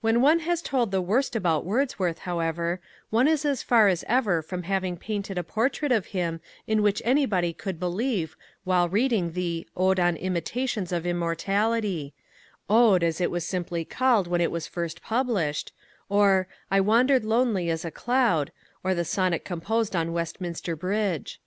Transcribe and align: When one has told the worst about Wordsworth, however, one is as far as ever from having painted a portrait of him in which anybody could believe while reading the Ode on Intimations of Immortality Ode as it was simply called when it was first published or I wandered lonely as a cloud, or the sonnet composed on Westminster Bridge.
When 0.00 0.20
one 0.20 0.40
has 0.40 0.60
told 0.60 0.90
the 0.90 1.00
worst 1.00 1.36
about 1.36 1.64
Wordsworth, 1.64 2.18
however, 2.26 2.80
one 3.10 3.28
is 3.28 3.44
as 3.44 3.62
far 3.62 3.86
as 3.86 4.04
ever 4.08 4.42
from 4.42 4.64
having 4.64 4.96
painted 4.96 5.38
a 5.38 5.44
portrait 5.44 5.92
of 5.92 6.06
him 6.06 6.40
in 6.66 6.82
which 6.82 7.00
anybody 7.04 7.52
could 7.52 7.78
believe 7.78 8.36
while 8.64 8.88
reading 8.88 9.30
the 9.30 9.64
Ode 9.76 10.00
on 10.00 10.16
Intimations 10.16 10.90
of 10.90 11.06
Immortality 11.06 12.14
Ode 12.68 13.04
as 13.04 13.20
it 13.20 13.30
was 13.30 13.46
simply 13.46 13.84
called 13.84 14.26
when 14.26 14.40
it 14.40 14.50
was 14.50 14.66
first 14.66 15.00
published 15.00 15.70
or 16.08 16.48
I 16.68 16.80
wandered 16.80 17.24
lonely 17.24 17.70
as 17.70 17.84
a 17.84 17.92
cloud, 17.92 18.50
or 18.82 18.92
the 18.92 19.04
sonnet 19.04 19.44
composed 19.44 19.94
on 19.94 20.12
Westminster 20.12 20.74
Bridge. 20.74 21.40